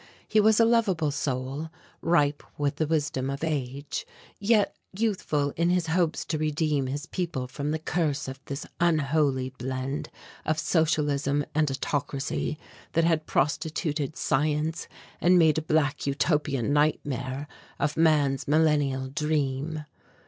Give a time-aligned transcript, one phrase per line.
[0.27, 1.69] He was a lovable soul,
[2.01, 4.03] ripe with the wisdom of age,
[4.39, 9.49] yet youthful in his hopes to redeem his people from the curse of this unholy
[9.59, 10.09] blend
[10.43, 12.57] of socialism and autocracy
[12.93, 14.87] that had prostituted science
[15.21, 17.47] and made a black Utopian nightmare
[17.77, 19.85] of man's millennial dream.